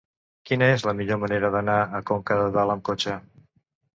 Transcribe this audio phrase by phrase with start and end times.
[0.51, 3.19] Quina és la millor manera d'anar a Conca de Dalt amb cotxe?